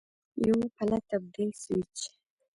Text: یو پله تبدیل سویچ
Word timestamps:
یو 0.47 0.57
پله 0.75 0.97
تبدیل 1.09 1.49
سویچ 1.61 1.99